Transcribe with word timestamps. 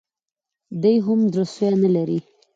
دی 0.81 0.95
هم 1.05 1.19
زړه 1.33 1.45
سوی 1.55 1.73
نه 1.83 1.89
لري 1.95 2.19